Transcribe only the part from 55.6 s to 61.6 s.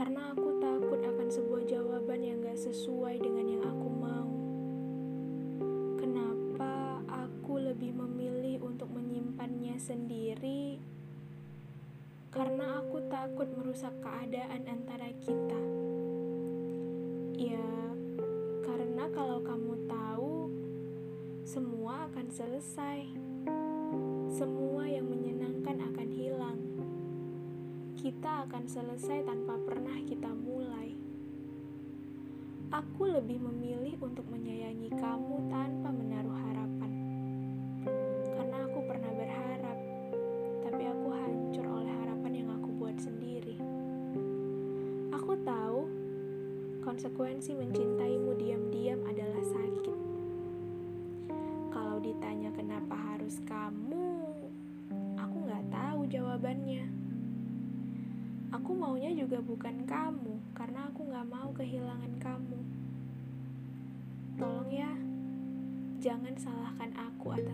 tahu jawabannya. Aku maunya juga bukan kamu, karena aku nggak mau